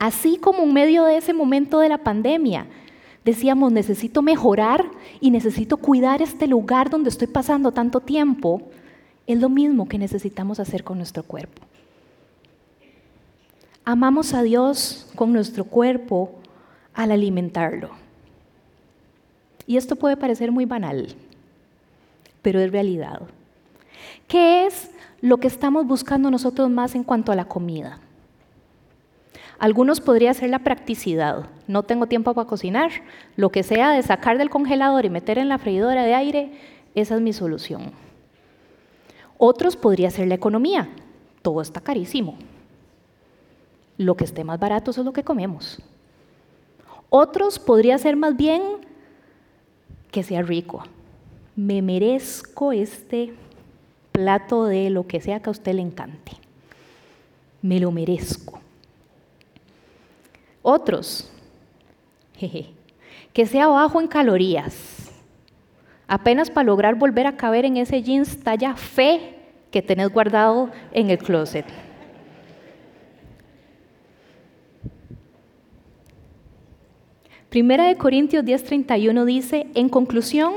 así 0.01 0.37
como 0.37 0.65
en 0.65 0.73
medio 0.73 1.05
de 1.05 1.19
ese 1.19 1.33
momento 1.33 1.79
de 1.79 1.91
la 1.91 1.99
pandemia. 1.99 2.67
Decíamos, 3.25 3.71
necesito 3.71 4.21
mejorar 4.21 4.91
y 5.21 5.31
necesito 5.31 5.77
cuidar 5.77 6.21
este 6.21 6.49
lugar 6.49 6.91
donde 6.91 7.11
estoy 7.11 7.29
pasando 7.29 7.71
tanto 7.71 8.01
tiempo. 8.01 8.63
Es 9.29 9.39
lo 9.39 9.49
mismo 9.49 9.89
que 9.89 9.97
necesitamos 9.97 10.59
hacer 10.59 10.83
con 10.83 10.97
nuestro 10.97 11.23
cuerpo. 11.23 11.63
Amamos 13.85 14.35
a 14.35 14.43
Dios 14.43 15.09
con 15.15 15.33
nuestro 15.33 15.67
cuerpo 15.67 16.33
al 16.95 17.13
alimentarlo. 17.13 18.00
Y 19.71 19.77
esto 19.77 19.95
puede 19.95 20.17
parecer 20.17 20.51
muy 20.51 20.65
banal, 20.65 21.15
pero 22.43 22.59
es 22.59 22.73
realidad. 22.73 23.21
¿Qué 24.27 24.67
es 24.67 24.91
lo 25.21 25.37
que 25.37 25.47
estamos 25.47 25.87
buscando 25.87 26.29
nosotros 26.29 26.69
más 26.69 26.97
en 26.97 27.05
cuanto 27.05 27.31
a 27.31 27.37
la 27.37 27.45
comida. 27.45 28.01
Algunos 29.61 30.01
podría 30.01 30.35
ser 30.35 30.51
la 30.51 30.59
practicidad. 30.59 31.47
No 31.69 31.85
tengo 31.85 32.07
tiempo 32.07 32.35
para 32.35 32.49
cocinar. 32.49 32.91
Lo 33.37 33.51
que 33.51 33.63
sea 33.63 33.93
de 33.93 34.03
sacar 34.03 34.39
del 34.39 34.51
congelador 34.51 35.05
y 35.05 35.11
meter 35.11 35.39
en 35.39 35.49
la 35.49 35.59
freidora 35.59 36.03
de 36.03 36.15
aire, 36.17 36.51
esa 36.97 37.15
es 37.15 37.21
mi 37.21 37.33
solución. 37.33 37.93
Otros 39.39 39.77
podría 39.77 40.11
ser 40.11 40.27
la 40.27 40.35
economía. 40.35 40.89
Todo 41.43 41.63
está 41.63 41.81
carísimo. 41.81 42.39
Lo 43.99 44.17
que 44.17 44.25
esté 44.25 44.43
más 44.43 44.59
barato 44.59 44.91
es 44.91 44.97
lo 44.97 45.13
que 45.13 45.23
comemos. 45.23 45.81
Otros 47.09 47.61
podría 47.61 47.99
ser 47.99 48.17
más 48.17 48.37
bien 48.37 48.90
que 50.11 50.23
sea 50.23 50.43
rico. 50.43 50.85
Me 51.57 51.83
merezco 51.83 52.73
este 52.73 53.33
plato 54.13 54.65
de 54.65 54.91
lo 54.91 55.07
que 55.07 55.21
sea 55.21 55.41
que 55.41 55.51
a 55.51 55.53
usted 55.53 55.73
le 55.75 55.83
encante. 55.83 56.33
Me 57.63 57.79
lo 57.79 57.91
merezco. 57.91 58.61
Otros, 60.63 61.31
que 63.33 63.47
sea 63.47 63.67
bajo 63.67 64.01
en 64.01 64.09
calorías, 64.09 65.11
apenas 66.07 66.51
para 66.51 66.67
lograr 66.67 66.97
volver 66.97 67.27
a 67.27 67.37
caber 67.37 67.65
en 67.65 67.77
ese 67.77 68.03
jeans 68.03 68.43
talla 68.43 68.77
fe 68.77 69.37
que 69.71 69.83
tenés 69.83 70.11
guardado 70.11 70.71
en 70.93 71.11
el 71.11 71.19
closet. 71.19 71.65
Primera 77.51 77.87
de 77.87 77.97
Corintios 77.97 78.45
10:31 78.45 79.25
dice, 79.25 79.67
en 79.75 79.89
conclusión, 79.89 80.53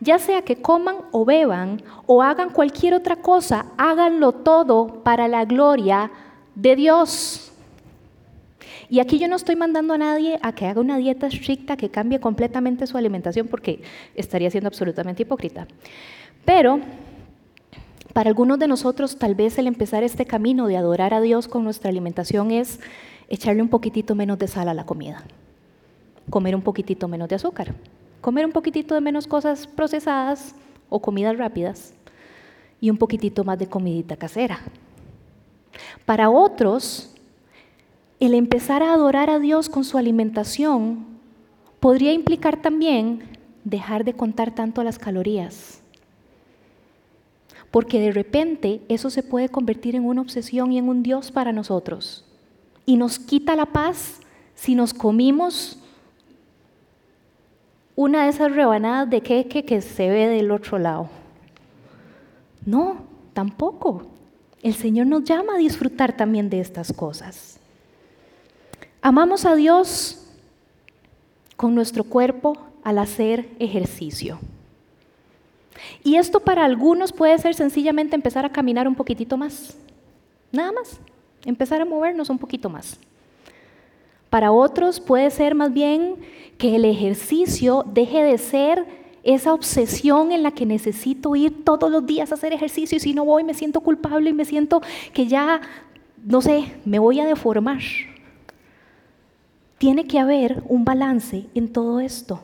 ya 0.00 0.18
sea 0.18 0.42
que 0.42 0.56
coman 0.56 0.96
o 1.12 1.24
beban 1.24 1.80
o 2.06 2.22
hagan 2.22 2.50
cualquier 2.50 2.92
otra 2.94 3.16
cosa, 3.16 3.66
háganlo 3.78 4.32
todo 4.32 5.02
para 5.04 5.28
la 5.28 5.44
gloria 5.44 6.10
de 6.56 6.74
Dios. 6.74 7.52
Y 8.90 8.98
aquí 9.00 9.18
yo 9.18 9.28
no 9.28 9.36
estoy 9.36 9.56
mandando 9.56 9.94
a 9.94 9.98
nadie 9.98 10.38
a 10.42 10.52
que 10.52 10.66
haga 10.66 10.80
una 10.80 10.98
dieta 10.98 11.28
estricta, 11.28 11.76
que 11.76 11.88
cambie 11.88 12.20
completamente 12.20 12.86
su 12.86 12.98
alimentación, 12.98 13.46
porque 13.46 13.82
estaría 14.14 14.50
siendo 14.50 14.68
absolutamente 14.68 15.22
hipócrita. 15.22 15.66
Pero 16.44 16.80
para 18.12 18.28
algunos 18.28 18.58
de 18.58 18.68
nosotros 18.68 19.16
tal 19.18 19.34
vez 19.34 19.56
el 19.58 19.68
empezar 19.68 20.02
este 20.02 20.26
camino 20.26 20.66
de 20.66 20.76
adorar 20.76 21.14
a 21.14 21.20
Dios 21.20 21.48
con 21.48 21.64
nuestra 21.64 21.90
alimentación 21.90 22.50
es 22.50 22.80
echarle 23.28 23.62
un 23.62 23.68
poquitito 23.68 24.14
menos 24.14 24.38
de 24.38 24.48
sal 24.48 24.68
a 24.68 24.74
la 24.74 24.84
comida, 24.84 25.24
comer 26.30 26.54
un 26.54 26.62
poquitito 26.62 27.08
menos 27.08 27.28
de 27.28 27.36
azúcar 27.36 27.74
comer 28.24 28.46
un 28.46 28.52
poquitito 28.52 28.94
de 28.94 29.02
menos 29.02 29.26
cosas 29.26 29.66
procesadas 29.66 30.54
o 30.88 30.98
comidas 30.98 31.36
rápidas 31.36 31.92
y 32.80 32.88
un 32.88 32.96
poquitito 32.96 33.44
más 33.44 33.58
de 33.58 33.66
comidita 33.66 34.16
casera. 34.16 34.60
Para 36.06 36.30
otros, 36.30 37.14
el 38.20 38.32
empezar 38.32 38.82
a 38.82 38.94
adorar 38.94 39.28
a 39.28 39.38
Dios 39.38 39.68
con 39.68 39.84
su 39.84 39.98
alimentación 39.98 41.04
podría 41.80 42.14
implicar 42.14 42.62
también 42.62 43.24
dejar 43.62 44.04
de 44.04 44.14
contar 44.14 44.54
tanto 44.54 44.82
las 44.82 44.98
calorías. 44.98 45.82
Porque 47.70 48.00
de 48.00 48.10
repente 48.10 48.80
eso 48.88 49.10
se 49.10 49.22
puede 49.22 49.50
convertir 49.50 49.96
en 49.96 50.06
una 50.06 50.22
obsesión 50.22 50.72
y 50.72 50.78
en 50.78 50.88
un 50.88 51.02
Dios 51.02 51.30
para 51.30 51.52
nosotros. 51.52 52.24
Y 52.86 52.96
nos 52.96 53.18
quita 53.18 53.54
la 53.54 53.66
paz 53.66 54.20
si 54.54 54.74
nos 54.74 54.94
comimos 54.94 55.78
una 57.96 58.24
de 58.24 58.30
esas 58.30 58.52
rebanadas 58.52 59.08
de 59.10 59.20
queque 59.20 59.64
que 59.64 59.80
se 59.80 60.08
ve 60.08 60.28
del 60.28 60.50
otro 60.50 60.78
lado. 60.78 61.08
No, 62.66 62.98
tampoco. 63.32 64.06
El 64.62 64.74
Señor 64.74 65.06
nos 65.06 65.24
llama 65.24 65.54
a 65.54 65.58
disfrutar 65.58 66.16
también 66.16 66.48
de 66.50 66.60
estas 66.60 66.92
cosas. 66.92 67.58
Amamos 69.02 69.44
a 69.44 69.54
Dios 69.54 70.26
con 71.56 71.74
nuestro 71.74 72.04
cuerpo 72.04 72.56
al 72.82 72.98
hacer 72.98 73.48
ejercicio. 73.58 74.38
Y 76.02 76.16
esto 76.16 76.40
para 76.40 76.64
algunos 76.64 77.12
puede 77.12 77.38
ser 77.38 77.54
sencillamente 77.54 78.16
empezar 78.16 78.44
a 78.44 78.52
caminar 78.52 78.88
un 78.88 78.94
poquitito 78.94 79.36
más. 79.36 79.76
Nada 80.50 80.72
más. 80.72 80.98
Empezar 81.44 81.82
a 81.82 81.84
movernos 81.84 82.30
un 82.30 82.38
poquito 82.38 82.70
más. 82.70 82.98
Para 84.34 84.50
otros 84.50 84.98
puede 84.98 85.30
ser 85.30 85.54
más 85.54 85.72
bien 85.72 86.16
que 86.58 86.74
el 86.74 86.84
ejercicio 86.84 87.84
deje 87.86 88.24
de 88.24 88.36
ser 88.36 88.84
esa 89.22 89.54
obsesión 89.54 90.32
en 90.32 90.42
la 90.42 90.50
que 90.50 90.66
necesito 90.66 91.36
ir 91.36 91.64
todos 91.64 91.88
los 91.88 92.04
días 92.04 92.32
a 92.32 92.34
hacer 92.34 92.52
ejercicio 92.52 92.96
y 92.96 93.00
si 93.00 93.14
no 93.14 93.24
voy 93.24 93.44
me 93.44 93.54
siento 93.54 93.80
culpable 93.80 94.30
y 94.30 94.32
me 94.32 94.44
siento 94.44 94.82
que 95.12 95.28
ya, 95.28 95.60
no 96.24 96.42
sé, 96.42 96.64
me 96.84 96.98
voy 96.98 97.20
a 97.20 97.26
deformar. 97.26 97.78
Tiene 99.78 100.04
que 100.08 100.18
haber 100.18 100.64
un 100.68 100.84
balance 100.84 101.46
en 101.54 101.72
todo 101.72 102.00
esto. 102.00 102.42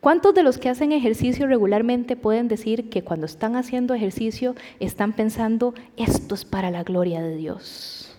¿Cuántos 0.00 0.34
de 0.34 0.42
los 0.42 0.58
que 0.58 0.68
hacen 0.68 0.90
ejercicio 0.90 1.46
regularmente 1.46 2.16
pueden 2.16 2.48
decir 2.48 2.90
que 2.90 3.04
cuando 3.04 3.26
están 3.26 3.54
haciendo 3.54 3.94
ejercicio 3.94 4.56
están 4.80 5.12
pensando, 5.12 5.74
esto 5.96 6.34
es 6.34 6.44
para 6.44 6.72
la 6.72 6.82
gloria 6.82 7.22
de 7.22 7.36
Dios? 7.36 8.11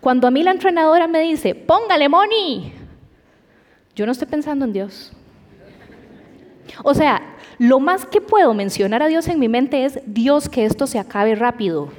Cuando 0.00 0.26
a 0.28 0.30
mí 0.30 0.42
la 0.42 0.52
entrenadora 0.52 1.06
me 1.08 1.20
dice, 1.20 1.54
póngale, 1.54 2.08
Moni, 2.08 2.72
yo 3.94 4.06
no 4.06 4.12
estoy 4.12 4.28
pensando 4.28 4.64
en 4.64 4.72
Dios. 4.72 5.12
O 6.84 6.94
sea, 6.94 7.36
lo 7.58 7.80
más 7.80 8.06
que 8.06 8.20
puedo 8.20 8.54
mencionar 8.54 9.02
a 9.02 9.08
Dios 9.08 9.26
en 9.28 9.40
mi 9.40 9.48
mente 9.48 9.84
es, 9.84 10.00
Dios, 10.06 10.48
que 10.48 10.64
esto 10.64 10.86
se 10.86 10.98
acabe 10.98 11.34
rápido. 11.34 11.90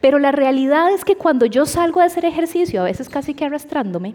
Pero 0.00 0.18
la 0.18 0.32
realidad 0.32 0.92
es 0.92 1.04
que 1.04 1.16
cuando 1.16 1.46
yo 1.46 1.66
salgo 1.66 2.00
a 2.00 2.04
hacer 2.04 2.24
ejercicio, 2.24 2.80
a 2.80 2.84
veces 2.84 3.08
casi 3.08 3.34
que 3.34 3.44
arrastrándome, 3.44 4.14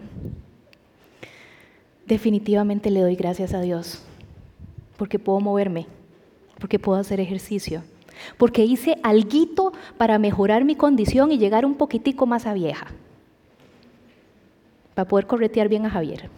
definitivamente 2.06 2.90
le 2.90 3.00
doy 3.00 3.16
gracias 3.16 3.54
a 3.54 3.60
Dios, 3.60 4.02
porque 4.96 5.18
puedo 5.18 5.40
moverme, 5.40 5.86
porque 6.58 6.78
puedo 6.78 6.98
hacer 7.00 7.20
ejercicio, 7.20 7.82
porque 8.36 8.64
hice 8.64 8.96
algo 9.02 9.72
para 9.96 10.18
mejorar 10.18 10.64
mi 10.64 10.74
condición 10.74 11.32
y 11.32 11.38
llegar 11.38 11.64
un 11.64 11.74
poquitico 11.74 12.26
más 12.26 12.46
a 12.46 12.52
vieja, 12.52 12.86
para 14.94 15.08
poder 15.08 15.26
corretear 15.26 15.68
bien 15.68 15.86
a 15.86 15.90
Javier. 15.90 16.28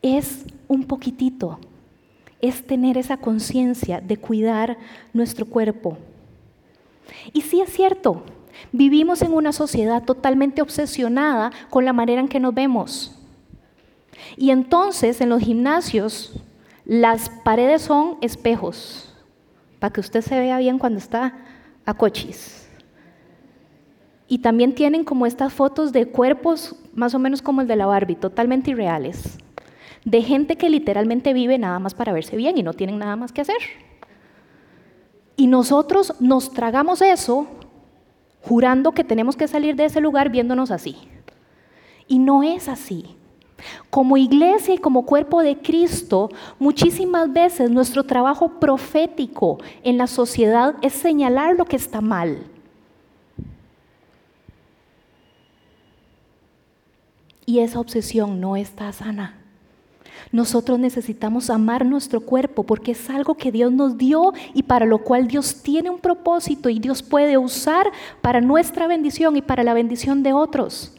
Es 0.00 0.44
un 0.68 0.84
poquitito, 0.84 1.58
es 2.40 2.66
tener 2.66 2.96
esa 2.96 3.16
conciencia 3.16 4.00
de 4.00 4.16
cuidar 4.16 4.78
nuestro 5.12 5.46
cuerpo, 5.46 5.98
y 7.32 7.42
sí 7.42 7.60
es 7.60 7.70
cierto, 7.70 8.22
vivimos 8.72 9.22
en 9.22 9.32
una 9.32 9.52
sociedad 9.52 10.04
totalmente 10.04 10.62
obsesionada 10.62 11.52
con 11.70 11.84
la 11.84 11.92
manera 11.92 12.20
en 12.20 12.28
que 12.28 12.40
nos 12.40 12.54
vemos. 12.54 13.18
Y 14.36 14.50
entonces 14.50 15.20
en 15.20 15.28
los 15.28 15.42
gimnasios 15.42 16.32
las 16.84 17.28
paredes 17.28 17.82
son 17.82 18.18
espejos, 18.20 19.11
para 19.82 19.92
que 19.92 20.00
usted 20.00 20.20
se 20.20 20.38
vea 20.38 20.58
bien 20.58 20.78
cuando 20.78 21.00
está 21.00 21.34
a 21.84 21.94
cochis. 21.94 22.68
Y 24.28 24.38
también 24.38 24.76
tienen 24.76 25.02
como 25.02 25.26
estas 25.26 25.52
fotos 25.52 25.92
de 25.92 26.06
cuerpos 26.06 26.76
más 26.94 27.16
o 27.16 27.18
menos 27.18 27.42
como 27.42 27.62
el 27.62 27.66
de 27.66 27.74
la 27.74 27.86
Barbie, 27.86 28.14
totalmente 28.14 28.70
irreales. 28.70 29.38
De 30.04 30.22
gente 30.22 30.54
que 30.54 30.70
literalmente 30.70 31.32
vive 31.32 31.58
nada 31.58 31.80
más 31.80 31.94
para 31.94 32.12
verse 32.12 32.36
bien 32.36 32.56
y 32.58 32.62
no 32.62 32.74
tienen 32.74 33.00
nada 33.00 33.16
más 33.16 33.32
que 33.32 33.40
hacer. 33.40 33.56
Y 35.34 35.48
nosotros 35.48 36.14
nos 36.20 36.52
tragamos 36.52 37.02
eso 37.02 37.48
jurando 38.40 38.92
que 38.92 39.02
tenemos 39.02 39.34
que 39.34 39.48
salir 39.48 39.74
de 39.74 39.86
ese 39.86 40.00
lugar 40.00 40.30
viéndonos 40.30 40.70
así. 40.70 40.94
Y 42.06 42.20
no 42.20 42.44
es 42.44 42.68
así. 42.68 43.16
Como 43.90 44.16
iglesia 44.16 44.74
y 44.74 44.78
como 44.78 45.06
cuerpo 45.06 45.42
de 45.42 45.58
Cristo, 45.58 46.30
muchísimas 46.58 47.32
veces 47.32 47.70
nuestro 47.70 48.04
trabajo 48.04 48.60
profético 48.60 49.58
en 49.82 49.98
la 49.98 50.06
sociedad 50.06 50.74
es 50.82 50.92
señalar 50.92 51.56
lo 51.56 51.64
que 51.64 51.76
está 51.76 52.00
mal. 52.00 52.46
Y 57.44 57.58
esa 57.58 57.80
obsesión 57.80 58.40
no 58.40 58.56
está 58.56 58.92
sana. 58.92 59.38
Nosotros 60.30 60.78
necesitamos 60.78 61.50
amar 61.50 61.84
nuestro 61.84 62.20
cuerpo 62.20 62.62
porque 62.62 62.92
es 62.92 63.10
algo 63.10 63.34
que 63.34 63.52
Dios 63.52 63.72
nos 63.72 63.98
dio 63.98 64.32
y 64.54 64.62
para 64.62 64.86
lo 64.86 64.98
cual 64.98 65.26
Dios 65.26 65.62
tiene 65.62 65.90
un 65.90 65.98
propósito 65.98 66.68
y 66.70 66.78
Dios 66.78 67.02
puede 67.02 67.36
usar 67.36 67.90
para 68.20 68.40
nuestra 68.40 68.86
bendición 68.86 69.36
y 69.36 69.42
para 69.42 69.62
la 69.62 69.74
bendición 69.74 70.22
de 70.22 70.32
otros. 70.32 70.94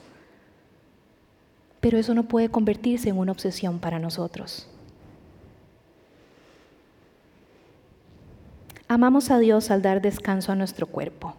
Pero 1.84 1.98
eso 1.98 2.14
no 2.14 2.24
puede 2.24 2.48
convertirse 2.48 3.10
en 3.10 3.18
una 3.18 3.34
obsesión 3.34 3.78
para 3.78 4.00
nosotros. 4.00 4.70
Amamos 8.88 9.30
a 9.30 9.38
Dios 9.38 9.70
al 9.70 9.82
dar 9.82 10.02
descanso 10.02 10.54
a 10.54 10.56
nuestro 10.56 10.88
cuerpo. 10.88 11.36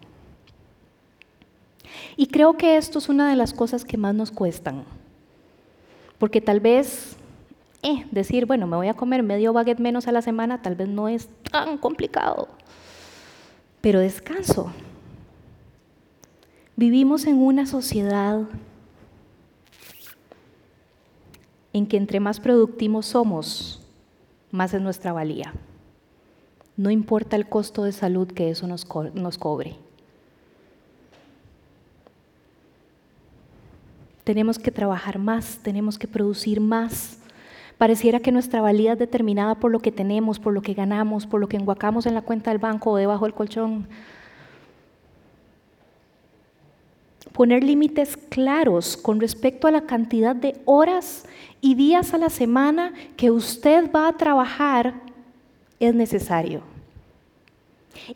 Y 2.18 2.26
creo 2.26 2.58
que 2.58 2.76
esto 2.76 2.98
es 2.98 3.08
una 3.08 3.30
de 3.30 3.36
las 3.36 3.54
cosas 3.54 3.86
que 3.86 3.96
más 3.96 4.14
nos 4.14 4.30
cuestan. 4.30 4.84
Porque 6.18 6.42
tal 6.42 6.60
vez 6.60 7.16
eh, 7.82 8.04
decir, 8.10 8.44
bueno, 8.44 8.66
me 8.66 8.76
voy 8.76 8.88
a 8.88 8.94
comer 8.94 9.22
medio 9.22 9.54
baguette 9.54 9.80
menos 9.80 10.08
a 10.08 10.12
la 10.12 10.20
semana, 10.20 10.60
tal 10.60 10.74
vez 10.74 10.90
no 10.90 11.08
es 11.08 11.30
tan 11.50 11.78
complicado. 11.78 12.48
Pero 13.80 13.98
descanso. 13.98 14.70
Vivimos 16.76 17.24
en 17.24 17.38
una 17.38 17.64
sociedad 17.64 18.42
en 21.74 21.86
que 21.86 21.98
entre 21.98 22.20
más 22.20 22.40
productivos 22.40 23.04
somos, 23.04 23.82
más 24.50 24.72
es 24.72 24.80
nuestra 24.80 25.12
valía. 25.12 25.52
No 26.78 26.90
importa 26.90 27.36
el 27.36 27.46
costo 27.46 27.84
de 27.84 27.92
salud 27.92 28.28
que 28.28 28.48
eso 28.48 28.66
nos, 28.66 28.86
nos 29.12 29.36
cobre. 29.36 29.76
Tenemos 34.24 34.58
que 34.58 34.70
trabajar 34.70 35.18
más, 35.18 35.58
tenemos 35.62 35.98
que 35.98 36.08
producir 36.08 36.62
más 36.62 37.18
Pareciera 37.78 38.20
que 38.20 38.30
nuestra 38.30 38.60
valía 38.60 38.92
es 38.92 38.98
determinada 38.98 39.56
por 39.56 39.72
lo 39.72 39.80
que 39.80 39.90
tenemos, 39.90 40.38
por 40.38 40.52
lo 40.52 40.62
que 40.62 40.74
ganamos, 40.74 41.26
por 41.26 41.40
lo 41.40 41.48
que 41.48 41.56
enguacamos 41.56 42.06
en 42.06 42.14
la 42.14 42.22
cuenta 42.22 42.50
del 42.50 42.58
banco 42.58 42.92
o 42.92 42.96
debajo 42.96 43.24
del 43.24 43.34
colchón. 43.34 43.88
Poner 47.32 47.64
límites 47.64 48.16
claros 48.16 48.96
con 48.96 49.20
respecto 49.20 49.66
a 49.66 49.70
la 49.70 49.86
cantidad 49.86 50.36
de 50.36 50.60
horas 50.64 51.24
y 51.60 51.74
días 51.74 52.14
a 52.14 52.18
la 52.18 52.30
semana 52.30 52.92
que 53.16 53.30
usted 53.30 53.90
va 53.90 54.08
a 54.08 54.16
trabajar 54.16 54.94
es 55.80 55.94
necesario. 55.94 56.62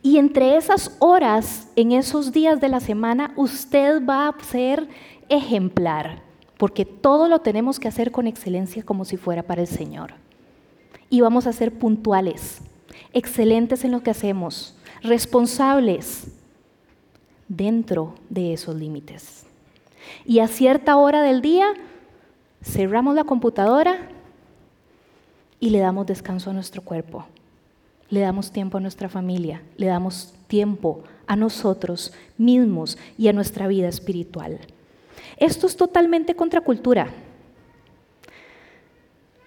Y 0.03 0.19
entre 0.19 0.57
esas 0.57 0.97
horas, 0.99 1.69
en 1.77 1.93
esos 1.93 2.33
días 2.33 2.61
de 2.61 2.69
la 2.69 2.81
semana, 2.81 3.33
usted 3.37 4.05
va 4.05 4.29
a 4.29 4.45
ser 4.45 4.89
ejemplar 5.29 6.23
porque 6.59 6.85
todo 6.85 7.29
lo 7.29 7.39
tenemos 7.39 7.79
que 7.79 7.89
hacer 7.89 8.11
con 8.11 8.27
excelencia 8.27 8.83
como 8.83 9.05
si 9.05 9.17
fuera 9.17 9.45
para 9.45 9.63
el 9.63 9.69
Señor. 9.69 10.13
Y 11.09 11.23
vamos 11.23 11.47
a 11.47 11.53
ser 11.53 11.73
puntuales, 11.73 12.61
excelentes 13.15 13.85
en 13.85 13.93
lo 13.93 14.03
que 14.03 14.11
hacemos, 14.11 14.77
responsables 15.03 16.27
dentro 17.49 18.15
de 18.29 18.53
esos 18.53 18.75
límites. 18.75 19.47
Y 20.25 20.39
a 20.41 20.49
cierta 20.49 20.97
hora 20.97 21.23
del 21.23 21.43
día 21.43 21.75
cerramos 22.63 23.15
la 23.15 23.25
computadora 23.25 24.09
y 25.61 25.71
le 25.71 25.79
damos 25.79 26.07
descanso 26.07 26.51
a 26.51 26.53
nuestro 26.53 26.83
cuerpo, 26.83 27.27
le 28.11 28.21
damos 28.21 28.53
tiempo 28.53 28.79
a 28.79 28.81
nuestra 28.81 29.09
familia, 29.09 29.63
le 29.77 29.87
damos 29.87 30.35
tiempo 30.47 31.03
a 31.27 31.37
nosotros 31.37 32.13
mismos 32.37 32.97
y 33.19 33.29
a 33.29 33.33
nuestra 33.33 33.67
vida 33.67 33.89
espiritual. 33.89 34.59
Esto 35.37 35.67
es 35.67 35.77
totalmente 35.77 36.35
contracultura. 36.35 37.09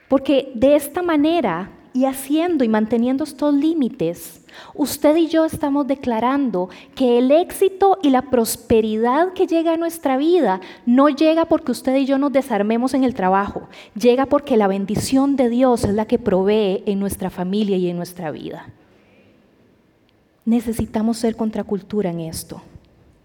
Porque 0.08 0.52
de 0.54 0.76
esta 0.76 1.02
manera, 1.02 1.70
y 1.94 2.06
haciendo 2.06 2.64
y 2.64 2.70
manteniendo 2.70 3.24
estos 3.24 3.54
límites, 3.54 4.42
usted 4.74 5.16
y 5.16 5.28
yo 5.28 5.46
estamos 5.46 5.88
declarando 5.88 6.70
que 6.96 7.18
el 7.18 7.32
éxito 7.32 8.00
y 8.02 8.10
la 8.10 8.24
prosperidad 8.24 9.34
que 9.34 9.48
llega 9.48 9.74
a 9.74 9.78
nuestra 9.78 10.18
vida 10.18 10.62
no 10.86 11.10
llega 11.10 11.46
porque 11.46 11.72
usted 11.72 11.96
y 11.96 12.06
yo 12.06 12.18
nos 12.18 12.32
desarmemos 12.32 12.94
en 12.94 13.04
el 13.04 13.14
trabajo, 13.14 13.68
llega 13.96 14.26
porque 14.26 14.58
la 14.58 14.68
bendición 14.68 15.36
de 15.36 15.50
Dios 15.50 15.84
es 15.84 15.94
la 15.94 16.06
que 16.06 16.20
provee 16.20 16.84
en 16.86 17.00
nuestra 17.00 17.30
familia 17.30 17.78
y 17.78 17.90
en 17.90 17.98
nuestra 17.98 18.32
vida. 18.32 18.70
Necesitamos 20.46 21.18
ser 21.18 21.36
contracultura 21.36 22.10
en 22.10 22.22
esto. 22.22 22.62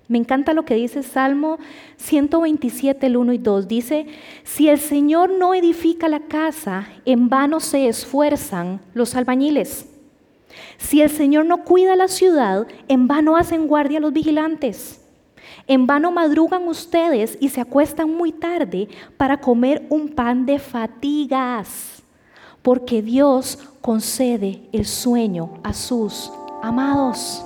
Me 0.09 0.19
encanta 0.19 0.55
lo 0.55 0.65
que 0.65 0.75
dice 0.75 1.03
Salmo 1.03 1.59
127, 1.97 3.07
el 3.07 3.17
1 3.17 3.33
y 3.33 3.39
2. 3.39 3.69
Dice, 3.69 4.07
si 4.45 4.69
el 4.69 4.79
Señor 4.79 5.31
no 5.31 5.55
edifica 5.55 6.09
la 6.09 6.21
casa, 6.21 6.89
en 7.05 7.29
vano 7.29 7.59
se 7.59 7.89
esfuerzan 7.89 8.81
los 8.95 9.17
albañiles. 9.17 9.89
Si 10.79 11.03
el 11.03 11.11
Señor 11.11 11.47
no 11.47 11.65
cuida 11.65 11.97
la 11.97 12.09
ciudad, 12.09 12.67
en 12.89 13.09
vano 13.09 13.37
hacen 13.37 13.67
guardia 13.67 14.01
los 14.01 14.13
vigilantes. 14.13 15.01
En 15.67 15.87
vano 15.87 16.13
madrugan 16.13 16.69
ustedes 16.69 17.37
y 17.41 17.49
se 17.49 17.61
acuestan 17.61 18.11
muy 18.11 18.33
tarde 18.33 18.89
para 19.17 19.41
comer 19.41 19.87
un 19.91 20.09
pan 20.09 20.47
de 20.47 20.59
fatigas, 20.59 22.03
porque 22.63 23.03
Dios 23.03 23.59
concede 23.81 24.63
el 24.73 24.87
sueño 24.87 25.55
a 25.65 25.73
sus 25.73 26.31
amados. 26.63 27.46